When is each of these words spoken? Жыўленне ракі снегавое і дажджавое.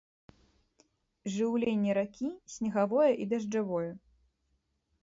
Жыўленне 1.35 1.91
ракі 1.99 2.29
снегавое 2.55 3.11
і 3.23 3.31
дажджавое. 3.35 3.91